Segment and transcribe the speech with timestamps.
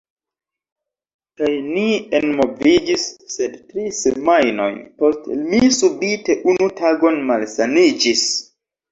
[1.41, 1.81] Kaj ni
[2.19, 3.03] enmoviĝis,
[3.33, 8.25] sed tri semajnojn poste, mi subite unu tagon malsaniĝis.